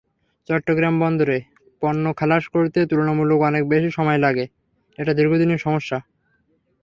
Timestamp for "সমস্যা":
5.59-5.97